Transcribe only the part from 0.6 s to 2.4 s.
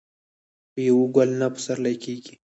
په يوه ګل نه پسرلی کېږي.